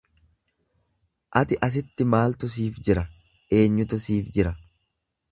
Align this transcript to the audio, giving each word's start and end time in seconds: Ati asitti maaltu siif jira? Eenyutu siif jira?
Ati 1.41 1.57
asitti 1.67 2.07
maaltu 2.13 2.49
siif 2.53 2.79
jira? 2.87 3.03
Eenyutu 3.59 4.01
siif 4.07 4.33
jira? 4.39 4.55